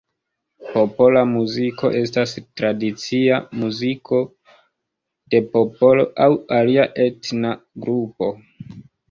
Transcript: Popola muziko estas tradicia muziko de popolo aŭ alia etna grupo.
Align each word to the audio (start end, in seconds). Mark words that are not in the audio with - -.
Popola 0.75 1.19
muziko 1.33 1.91
estas 1.99 2.33
tradicia 2.61 3.37
muziko 3.65 4.23
de 5.35 5.43
popolo 5.53 6.07
aŭ 6.27 6.29
alia 6.63 6.89
etna 7.07 7.55
grupo. 7.87 8.33